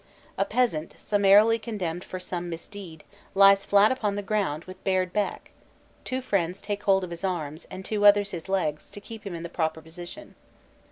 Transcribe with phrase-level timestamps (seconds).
[0.35, 3.03] A peasant, summarily condemned for some misdeed,
[3.35, 5.51] lies flat upon the ground with bared back:
[6.03, 9.35] two friends take hold of his arms, and two others his legs, to keep him
[9.35, 10.33] in the proper position.